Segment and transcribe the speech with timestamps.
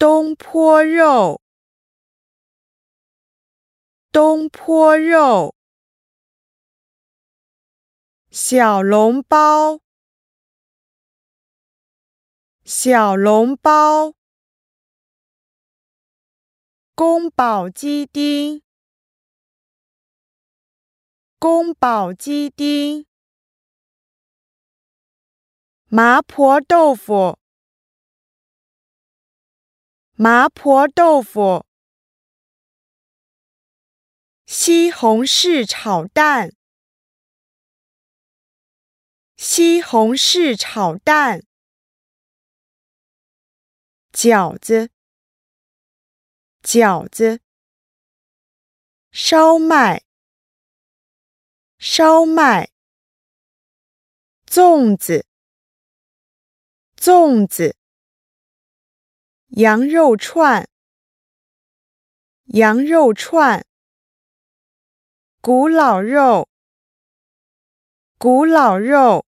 [0.00, 1.42] 东坡肉，
[4.10, 5.54] 东坡肉，
[8.30, 9.80] 小笼包，
[12.64, 14.14] 小笼包，
[16.94, 18.62] 宫保鸡丁，
[21.38, 23.04] 宫保鸡丁，
[25.88, 27.39] 麻婆豆腐。
[30.22, 31.64] 麻婆豆腐、
[34.44, 36.54] 西红柿炒蛋、
[39.38, 41.46] 西红柿炒蛋、
[44.12, 44.90] 饺子、
[46.62, 47.40] 饺子、
[49.10, 50.04] 烧麦、
[51.78, 52.70] 烧麦、
[54.44, 55.24] 粽子、
[56.98, 57.79] 粽子。
[59.56, 60.68] 羊肉串，
[62.44, 63.66] 羊肉串，
[65.40, 66.48] 古老肉，
[68.16, 69.26] 古老肉。